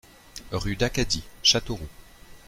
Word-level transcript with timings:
Rue 0.51 0.75
d'Acadie, 0.77 1.21
Châteauroux 1.43 1.87